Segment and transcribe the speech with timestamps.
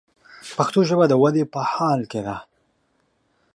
[0.57, 2.37] پښتو ژبه د ودې په حال کښې ده.